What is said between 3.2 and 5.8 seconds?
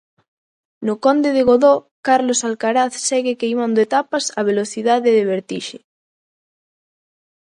queimando etapas a velocidade de vertixe.